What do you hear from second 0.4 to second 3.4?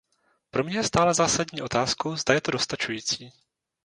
Pro mě je stále zásadní otázkou, zda je to dostačující.